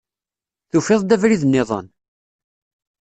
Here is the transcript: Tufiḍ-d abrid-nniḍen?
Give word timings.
Tufiḍ-d 0.71 1.15
abrid-nniḍen? 1.15 1.87